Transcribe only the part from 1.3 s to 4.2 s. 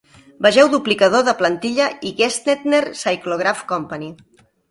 plantilla i Gestetner Cyclograph Company.